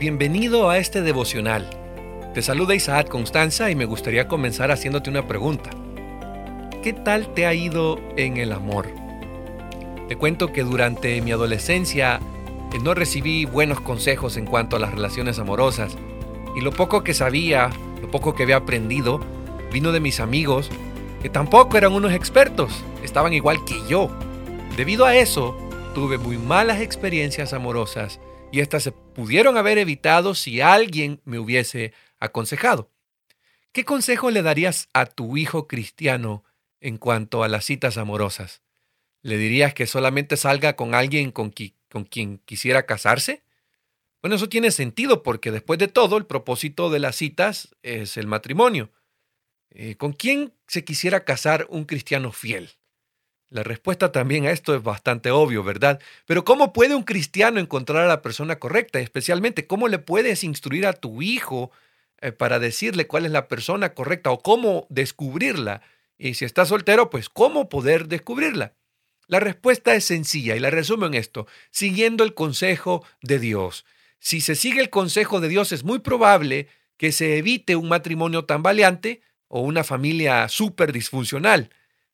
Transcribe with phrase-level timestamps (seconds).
[0.00, 1.68] Bienvenido a este devocional.
[2.32, 5.68] Te saluda Isaac Constanza y me gustaría comenzar haciéndote una pregunta.
[6.82, 8.88] ¿Qué tal te ha ido en el amor?
[10.08, 12.18] Te cuento que durante mi adolescencia
[12.72, 15.98] eh, no recibí buenos consejos en cuanto a las relaciones amorosas
[16.56, 17.68] y lo poco que sabía,
[18.00, 19.20] lo poco que había aprendido,
[19.70, 20.70] vino de mis amigos
[21.20, 22.72] que tampoco eran unos expertos,
[23.04, 24.10] estaban igual que yo.
[24.78, 25.54] Debido a eso,
[25.94, 28.18] tuve muy malas experiencias amorosas
[28.50, 32.90] y estas se pudieron haber evitado si alguien me hubiese aconsejado.
[33.70, 36.42] ¿Qué consejo le darías a tu hijo cristiano
[36.80, 38.62] en cuanto a las citas amorosas?
[39.20, 43.42] ¿Le dirías que solamente salga con alguien con, quien quisiera casarse?
[44.22, 48.26] Bueno, eso tiene sentido porque después de todo el propósito de las citas es el
[48.26, 48.90] matrimonio.
[49.68, 52.70] Eh, ¿Con quién se quisiera casar un cristiano fiel?
[53.50, 56.00] La respuesta también a esto es bastante obvio, ¿verdad?
[56.24, 59.00] Pero ¿cómo puede un cristiano encontrar a la persona correcta?
[59.00, 61.72] Especialmente, ¿cómo le puedes instruir a tu hijo
[62.20, 65.82] eh, para decirle cuál es la persona correcta o cómo descubrirla?
[66.16, 68.74] Y si está soltero, pues ¿cómo poder descubrirla?
[69.26, 73.84] La respuesta es sencilla y la resumo en esto, siguiendo el consejo de Dios.
[74.20, 78.44] Si se sigue el consejo de Dios, es muy probable que se evite un matrimonio
[78.44, 81.70] tan valiente o una familia súper disfuncional.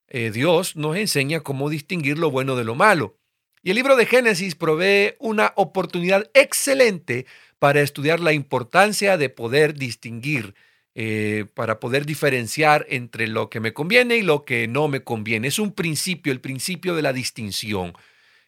[0.08, 3.18] Eh, Dios nos enseña cómo distinguir lo bueno de lo malo.
[3.62, 7.26] Y el libro de Génesis provee una oportunidad excelente
[7.58, 10.54] para estudiar la importancia de poder distinguir,
[10.94, 15.48] eh, para poder diferenciar entre lo que me conviene y lo que no me conviene.
[15.48, 17.94] Es un principio, el principio de la distinción.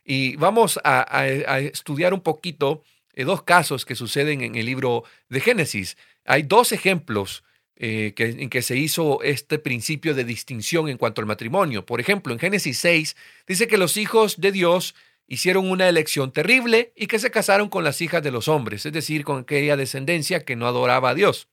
[0.05, 5.41] Y vamos a, estudiar un poquito eh, dos casos que suceden en el libro de
[5.41, 5.97] Génesis.
[6.25, 7.43] Hay dos ejemplos
[7.81, 11.87] eh, en que se hizo este principio de distinción en cuanto al matrimonio.
[11.87, 14.97] Por ejemplo, en Génesis 6 dice que los hijos de Dios
[15.29, 18.93] hicieron una elección terrible y que se casaron con las hijas de los hombres, es
[18.93, 21.47] decir, con aquella descendencia que no adoraba a Dios.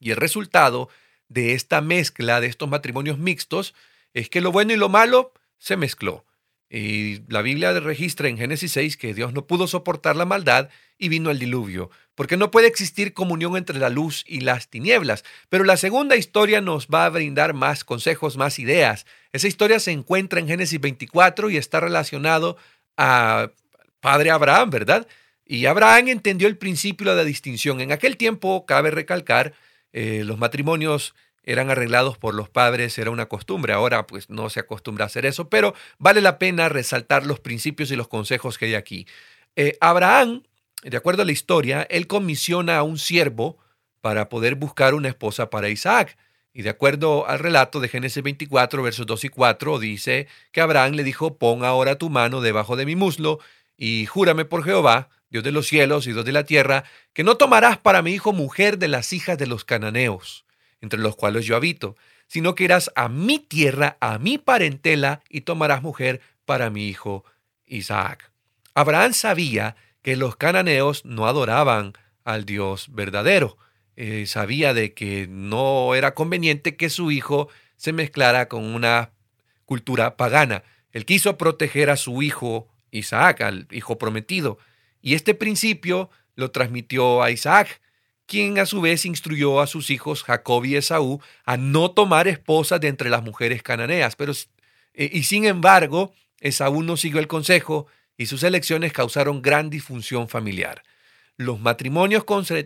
[0.00, 0.88] Y el resultado
[1.28, 3.74] de esta mezcla, de estos matrimonios mixtos,
[4.14, 6.24] es que lo bueno y lo malo se mezcló.
[6.70, 11.10] Y la Biblia registra en Génesis 6 que Dios no pudo soportar la maldad y
[11.10, 15.24] vino el diluvio, porque no puede existir comunión entre la luz y las tinieblas.
[15.48, 19.06] Pero la segunda historia nos va a brindar más consejos, más ideas.
[19.32, 22.56] Esa historia se encuentra en Génesis 24 y está relacionado
[22.96, 23.50] a
[24.00, 25.06] padre Abraham, ¿verdad?
[25.46, 27.80] Y Abraham entendió el principio de la distinción.
[27.80, 29.54] En aquel tiempo, cabe recalcar,
[29.92, 33.72] eh, los matrimonios eran arreglados por los padres, era una costumbre.
[33.72, 37.90] Ahora pues no se acostumbra a hacer eso, pero vale la pena resaltar los principios
[37.90, 39.06] y los consejos que hay aquí.
[39.56, 40.44] Eh, Abraham,
[40.82, 43.58] de acuerdo a la historia, él comisiona a un siervo
[44.00, 46.16] para poder buscar una esposa para Isaac.
[46.52, 50.92] Y de acuerdo al relato de Génesis 24, versos 2 y 4, dice que Abraham
[50.92, 53.38] le dijo, pon ahora tu mano debajo de mi muslo
[53.76, 57.36] y júrame por Jehová, Dios de los cielos y Dios de la tierra, que no
[57.36, 60.44] tomarás para mi hijo mujer de las hijas de los cananeos
[60.82, 65.42] entre los cuales yo habito, sino que irás a mi tierra, a mi parentela, y
[65.42, 67.24] tomarás mujer para mi hijo
[67.64, 68.30] Isaac.
[68.74, 73.56] Abraham sabía que los cananeos no adoraban al Dios verdadero.
[73.96, 79.10] Eh, sabía de que no era conveniente que su hijo se mezclara con una
[79.64, 80.64] cultura pagana.
[80.92, 84.58] Él quiso proteger a su hijo Isaac, al hijo prometido,
[85.00, 87.80] y este principio lo transmitió a Isaac,
[88.26, 92.80] quien a su vez instruyó a sus hijos Jacob y Esaú a no tomar esposas
[92.80, 94.16] de entre las mujeres cananeas.
[94.16, 94.32] Pero,
[94.94, 97.86] eh, y sin embargo, Esaú no siguió el consejo
[98.22, 100.84] y sus elecciones causaron gran disfunción familiar.
[101.36, 102.24] Los matrimonios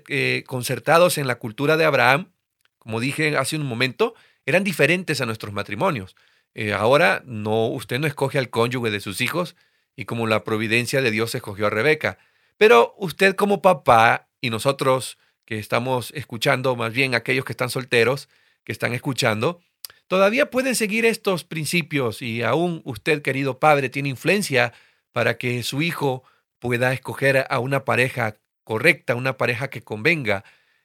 [0.09, 2.31] eh, concertados en la cultura de Abraham,
[2.79, 4.15] como dije hace un momento,
[4.45, 6.15] eran diferentes a nuestros matrimonios.
[6.55, 9.57] Eh, ahora no, usted no escoge al cónyuge de sus hijos
[9.97, 12.19] y como la providencia de Dios escogió a Rebeca.
[12.59, 15.17] Pero usted como papá y nosotros
[15.47, 18.29] que estamos escuchando, más bien aquellos que están solteros,
[18.63, 19.63] que están escuchando,
[20.07, 24.75] todavía pueden seguir estos principios y aún usted, querido padre, tiene influencia
[25.17, 26.25] para que su hijo
[26.59, 30.45] pueda escoger a una pareja correcta, una pareja que convenga.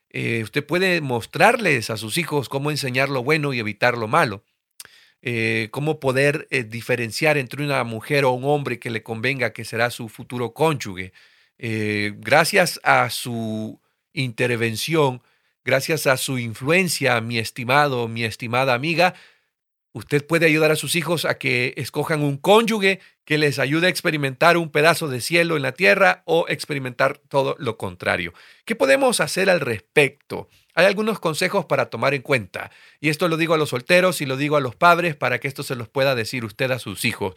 [0.10, 4.46] Eh, usted puede mostrarles a sus hijos cómo enseñar lo bueno y evitar lo malo.
[5.22, 9.66] Eh, cómo poder eh, diferenciar entre una mujer o un hombre que le convenga que
[9.66, 11.12] será su futuro cónyuge.
[11.58, 13.82] gracias a su
[14.14, 15.22] intervención,
[15.66, 19.14] gracias a su influencia, mi estimado, mi estimada amiga,
[19.92, 23.02] usted puede ayudar a sus hijos a que escojan un cónyuge
[23.32, 27.56] que les ayude a experimentar un pedazo de cielo en la tierra o experimentar todo
[27.60, 28.34] lo contrario.
[28.66, 30.50] ¿Qué podemos hacer al respecto?
[30.76, 34.26] Hay algunos consejos para tomar en cuenta, y esto lo digo a los solteros y
[34.26, 37.06] lo digo a los padres para que esto se los pueda decir usted a sus
[37.06, 37.36] hijos.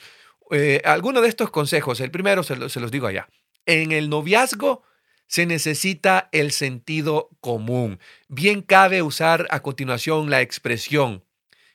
[0.50, 3.29] Eh, algunos de estos consejos, el primero se, se los digo allá.
[3.64, 4.82] En el noviazgo,
[5.29, 8.00] se necesita el sentido común.
[8.26, 11.23] Bien cabe usar a continuación la expresión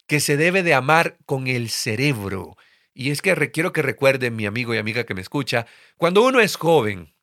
[0.07, 2.57] que se debe de amar con el cerebro.
[2.99, 5.65] Y es que quiero que recuerden, mi amigo y amiga que me escucha,
[5.95, 7.13] cuando uno es joven,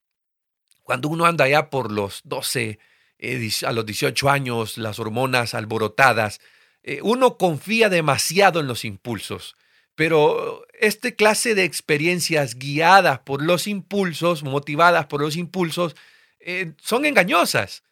[0.83, 2.79] cuando uno anda ya por los 12,
[3.19, 6.41] eh, a los 18 años, las hormonas alborotadas,
[6.83, 9.55] eh, uno confía demasiado en los impulsos.
[9.95, 15.95] Pero este clase de experiencias guiadas por los impulsos, motivadas por los impulsos,
[16.41, 17.83] eh, son engañosas.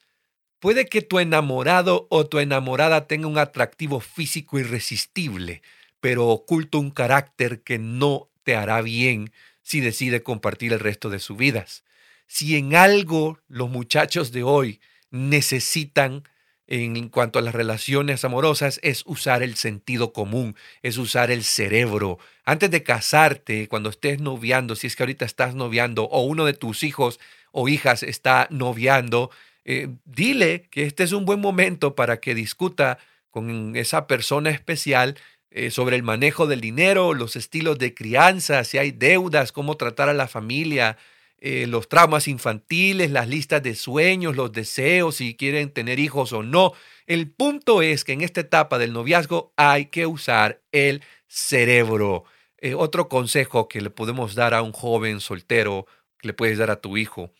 [0.58, 5.60] Puede que tu enamorado o tu enamorada tenga un atractivo físico irresistible,
[6.04, 11.18] pero oculto un carácter que no te hará bien si decide compartir el resto de
[11.18, 11.82] sus vidas.
[12.26, 16.24] Si en algo los muchachos de hoy necesitan
[16.66, 22.18] en cuanto a las relaciones amorosas es usar el sentido común, es usar el cerebro.
[22.44, 26.52] Antes de casarte, cuando estés noviando, si es que ahorita estás noviando o uno de
[26.52, 27.18] tus hijos
[27.50, 29.30] o hijas está noviando,
[29.64, 32.98] eh, dile que este es un buen momento para que discuta
[33.30, 35.16] con esa persona especial
[35.56, 40.08] eh, sobre el manejo del dinero, los estilos de crianza, si hay deudas, cómo tratar
[40.08, 40.98] a la familia,
[41.38, 46.42] eh, los traumas infantiles, las listas de sueños, los deseos, si quieren tener hijos o
[46.42, 46.72] no.
[47.06, 52.24] El punto es que en esta etapa del noviazgo hay que usar el cerebro.
[52.58, 55.86] Eh, otro consejo que le podemos dar a un joven soltero,
[56.18, 57.30] que le puedes dar a tu hijo,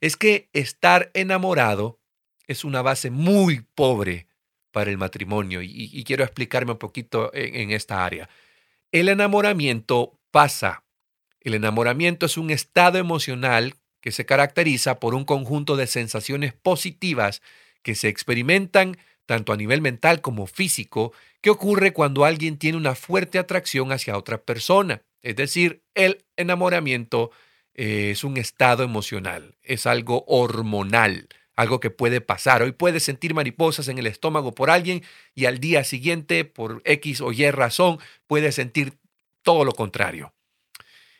[0.00, 2.00] es que estar enamorado
[2.46, 4.26] es una base muy pobre
[4.72, 8.28] para el matrimonio y, quiero explicarme un poquito en esta área.
[8.90, 10.82] El enamoramiento pasa
[11.44, 17.42] el enamoramiento es un estado emocional que se caracteriza por un conjunto de sensaciones positivas
[17.82, 18.96] que se experimentan
[19.26, 24.16] tanto a nivel mental como físico, que ocurre cuando alguien tiene una fuerte atracción hacia
[24.16, 25.02] otra persona.
[25.22, 27.30] Es decir, el enamoramiento
[27.74, 32.62] eh, es un estado emocional, es algo hormonal, algo que puede pasar.
[32.62, 35.02] Hoy puedes sentir mariposas en el estómago por alguien
[35.34, 38.94] y al día siguiente, por X o Y razón, puedes sentir
[39.42, 40.32] todo lo contrario.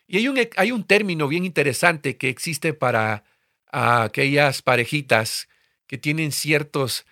[0.07, 3.23] Y hay un, hay un término bien interesante que existe para
[3.71, 5.47] aquellas parejitas
[5.87, 7.05] que tienen ciertos,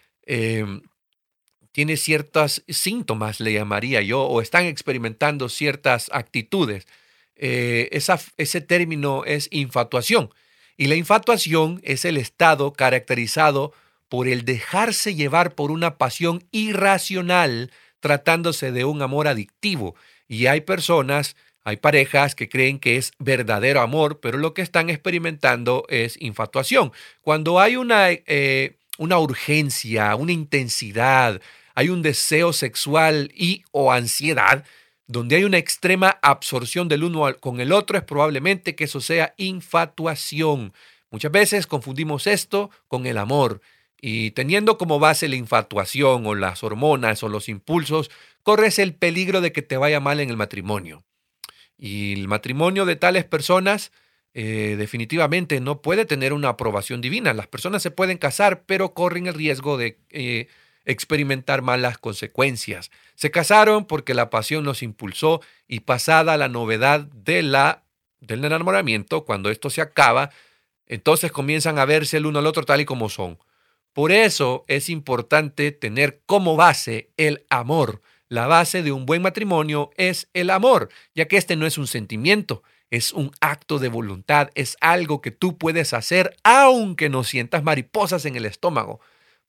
[1.72, 6.88] tiene ciertos síntomas, le llamaría yo, o están experimentando ciertas actitudes.
[7.36, 10.30] Eh, esa, ese término es infatuación.
[10.78, 13.74] Y la infatuación es el estado caracterizado
[14.10, 19.96] por el dejarse llevar por una pasión irracional tratándose de un amor adictivo.
[20.28, 24.90] Y hay personas hay parejas que creen que es verdadero amor, pero lo que están
[24.90, 26.92] experimentando es infatuación.
[27.22, 31.40] Cuando hay una, eh, una urgencia, una intensidad,
[31.76, 34.66] hay un deseo sexual y o ansiedad,
[35.12, 39.34] donde hay una extrema absorción del uno con el otro, es probablemente que eso sea
[39.38, 40.74] infatuación.
[41.10, 43.62] Muchas veces confundimos esto con el amor
[44.00, 48.10] y teniendo como base la infatuación o las hormonas o los impulsos,
[48.42, 51.04] corres el peligro de que te vaya mal en el matrimonio.
[51.78, 53.92] Y el matrimonio de tales personas
[54.34, 57.34] eh, definitivamente no puede tener una aprobación divina.
[57.34, 60.48] Las personas se pueden casar, pero corren el riesgo de eh,
[60.86, 62.92] experimentar malas consecuencias.
[63.16, 67.56] Se casaron porque la pasión los impulsó y pasada la novedad del
[68.22, 70.32] enamoramiento, cuando esto se acaba,
[70.88, 73.38] entonces comienzan a verse el uno al otro tal y como son.
[73.94, 78.02] Por eso es importante tener como base el amor,
[78.32, 81.86] la base de un buen matrimonio es el amor, ya que este no es un
[81.86, 87.62] sentimiento, es un acto de voluntad, es algo que tú puedes hacer aunque no sientas
[87.64, 89.02] mariposas en el estómago.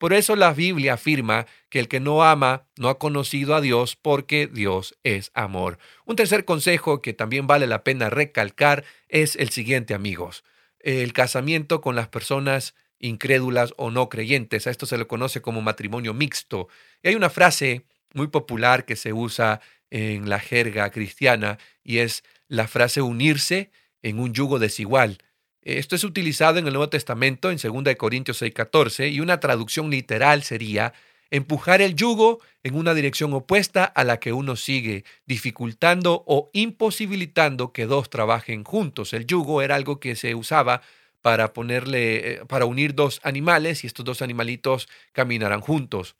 [0.02, 3.94] Por eso la Biblia afirma que el que no ama no ha conocido a Dios
[3.94, 5.78] porque Dios es amor.
[6.06, 10.42] Un tercer consejo que también vale la pena recalcar es el siguiente, amigos.
[10.80, 14.66] El casamiento con las personas incrédulas o no creyentes.
[14.66, 16.66] A esto se le conoce como matrimonio mixto.
[17.04, 22.24] Y hay una frase muy popular que se usa en la jerga cristiana y es
[22.48, 23.70] la frase unirse
[24.02, 25.18] en un yugo desigual.
[25.62, 30.42] Esto es utilizado en el Nuevo Testamento en 2 Corintios 6:14 y una traducción literal
[30.42, 30.92] sería
[31.30, 37.72] empujar el yugo en una dirección opuesta a la que uno sigue, dificultando o imposibilitando
[37.72, 39.12] que dos trabajen juntos.
[39.12, 40.82] El yugo era algo que se usaba
[41.20, 46.16] para ponerle eh, para unir dos animales y estos dos animalitos caminaran juntos.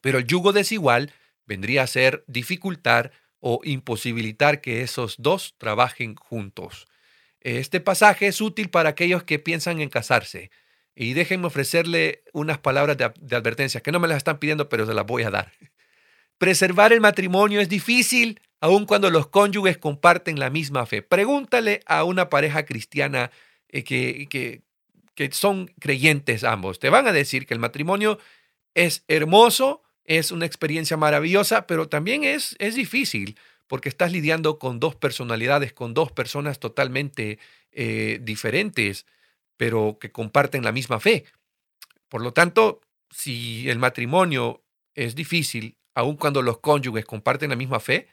[0.00, 1.12] Pero el yugo desigual
[1.46, 6.86] vendría a ser dificultar o imposibilitar que esos dos trabajen juntos.
[7.44, 10.50] Este pasaje es útil para aquellos que piensan en casarse.
[10.96, 13.04] Y déjenme ofrecerle unas palabras de,
[13.36, 15.52] advertencia, que no me las están pidiendo, pero se las voy a dar.
[16.38, 21.02] Preservar el matrimonio es difícil, aun cuando los cónyuges comparten la misma fe.
[21.02, 23.30] Pregúntale a una pareja cristiana
[23.68, 24.62] eh, que,
[25.14, 28.18] que son creyentes ambos, te van a decir que el matrimonio
[28.74, 33.36] es hermoso, es una experiencia maravillosa, pero también es, es difícil
[33.66, 37.38] porque estás lidiando con dos personalidades, con dos personas totalmente
[37.72, 39.06] eh, diferentes,
[39.56, 41.24] pero que comparten la misma fe.
[42.08, 42.80] Por lo tanto,
[43.10, 44.62] si el matrimonio
[44.94, 48.08] es difícil, aun cuando los cónyuges comparten la misma fe,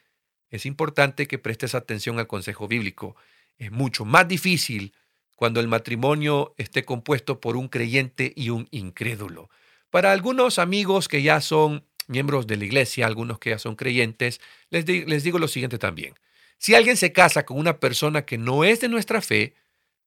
[0.50, 3.16] es importante que prestes atención al consejo bíblico.
[3.58, 4.94] Es mucho más difícil
[5.36, 9.50] cuando el matrimonio esté compuesto por un creyente y un incrédulo.
[9.90, 14.40] Para algunos amigos que ya son miembros de la iglesia, algunos que ya son creyentes,
[14.70, 16.14] les, les digo lo siguiente también.
[16.58, 19.56] Si alguien se casa con una persona que no es de nuestra fe,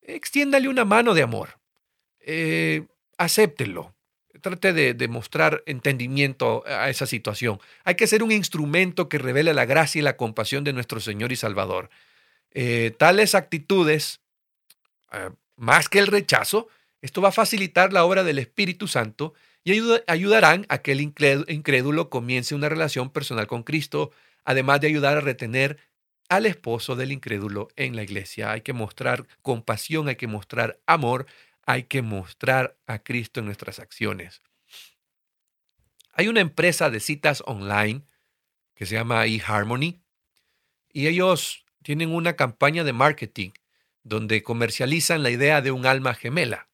[0.03, 1.59] extiéndale una mano de amor.
[2.21, 2.85] Eh.
[4.41, 7.61] Trate de, de, mostrar entendimiento a esa situación.
[7.85, 11.33] Hay que ser un instrumento que revele la gracia y la compasión de nuestro Señor
[11.33, 11.89] y Salvador.
[12.51, 14.21] Eh, tales actitudes,
[15.13, 16.69] eh, más que el rechazo,
[17.01, 22.11] esto va a facilitar la obra del Espíritu Santo y ayudarán a que el incrédulo
[22.11, 24.13] comience una relación personal con Cristo,
[24.45, 25.79] además de ayudar a retener
[26.29, 28.53] al esposo del incrédulo en la iglesia.
[28.53, 31.27] Hay que mostrar compasión, hay que mostrar amor,
[31.65, 34.43] hay que mostrar a Cristo en nuestras acciones.
[36.13, 38.03] Hay una empresa de citas online
[38.75, 40.03] que se llama eHarmony
[40.93, 43.51] y ellos tienen una campaña de marketing
[44.03, 46.69] donde comercializan la idea de un alma gemela.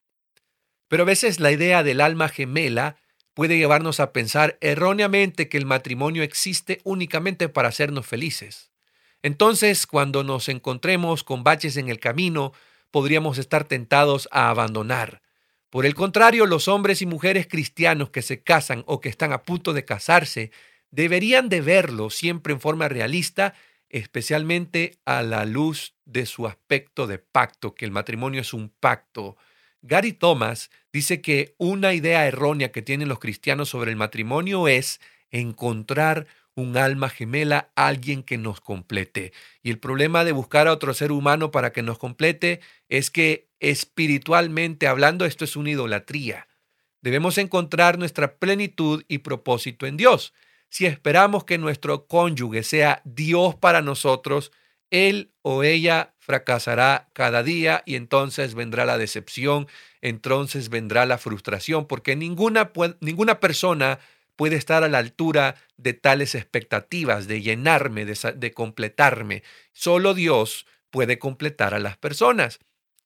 [0.91, 2.97] Pero a veces la idea del alma gemela
[3.33, 8.73] puede llevarnos a pensar erróneamente que el matrimonio existe únicamente para hacernos felices.
[9.23, 12.53] Entonces, cuando nos encontremos con baches en el camino,
[12.91, 15.23] podríamos estar tentados a abandonar.
[15.71, 19.45] Por el contrario, los hombres y mujeres cristianos que se casan o que están a
[19.45, 20.51] punto de casarse
[20.91, 23.55] deberían de verlo siempre en forma realista,
[23.91, 29.37] especialmente a la luz de su aspecto de pacto, que el matrimonio es un pacto.
[29.83, 35.01] Gary Thomas dice que una idea errónea que tienen los cristianos sobre el matrimonio es
[35.31, 39.33] encontrar un alma gemela, alguien que nos complete.
[39.63, 43.49] Y el problema de buscar a otro ser humano para que nos complete es que
[43.61, 46.49] espiritualmente hablando esto es una idolatría.
[47.03, 50.35] Debemos encontrar nuestra plenitud y propósito en Dios.
[50.69, 54.53] Si esperamos que nuestro cónyuge sea Dios para nosotros,
[54.91, 59.67] él o ella fracasará cada día y entonces vendrá la decepción,
[60.01, 62.71] entonces vendrá la frustración, porque ninguna,
[63.01, 63.99] ninguna persona
[64.37, 69.43] puede estar a la altura de tales expectativas, de llenarme, de, de completarme.
[69.73, 72.59] Solo Dios puede completar a las personas.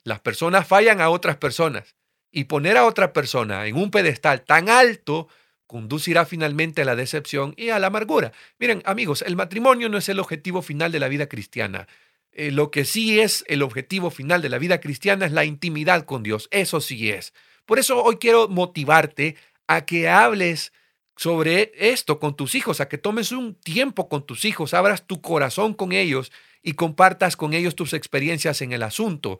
[0.04, 1.96] Las personas fallan a otras personas
[2.30, 5.28] y poner a otra persona en un pedestal tan alto
[5.66, 8.32] conducirá finalmente a la decepción y a la amargura.
[8.58, 11.88] Miren, amigos, el matrimonio no es el objetivo final de la vida cristiana.
[12.32, 16.04] Eh, lo que sí es el objetivo final de la vida cristiana es la intimidad
[16.04, 16.48] con Dios.
[16.50, 17.32] Eso sí es.
[17.64, 20.72] Por eso hoy quiero motivarte a que hables
[21.16, 25.20] sobre esto con tus hijos, a que tomes un tiempo con tus hijos, abras tu
[25.20, 29.38] corazón con ellos y compartas con ellos tus experiencias en el asunto.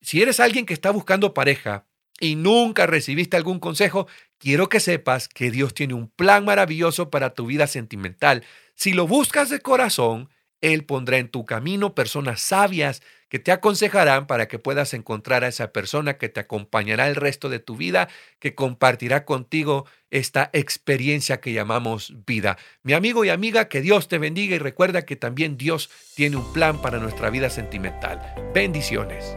[0.00, 1.87] Si eres alguien que está buscando pareja
[2.20, 4.06] y nunca recibiste algún consejo,
[4.38, 8.44] quiero que sepas que Dios tiene un plan maravilloso para tu vida sentimental.
[8.74, 10.28] Si lo buscas de corazón,
[10.60, 15.48] Él pondrá en tu camino personas sabias que te aconsejarán para que puedas encontrar a
[15.48, 18.08] esa persona que te acompañará el resto de tu vida,
[18.38, 22.56] que compartirá contigo esta experiencia que llamamos vida.
[22.82, 26.52] Mi amigo y amiga, que Dios te bendiga y recuerda que también Dios tiene un
[26.52, 28.20] plan para nuestra vida sentimental.
[28.54, 29.34] Bendiciones.